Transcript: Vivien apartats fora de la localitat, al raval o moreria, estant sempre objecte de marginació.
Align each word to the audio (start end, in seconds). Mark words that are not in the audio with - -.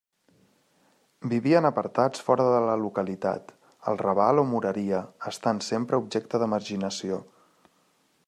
Vivien 1.33 1.67
apartats 1.69 2.23
fora 2.29 2.47
de 2.53 2.61
la 2.67 2.77
localitat, 2.85 3.53
al 3.91 4.01
raval 4.01 4.43
o 4.43 4.47
moreria, 4.53 5.01
estant 5.33 5.63
sempre 5.69 6.03
objecte 6.05 6.43
de 6.45 6.49
marginació. 6.55 7.21